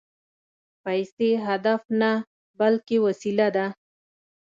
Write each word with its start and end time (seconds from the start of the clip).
پیسې 0.83 1.29
هدف 1.47 1.81
نه، 2.01 2.11
بلکې 2.59 2.97
وسیله 3.05 3.47
ده 3.55 3.65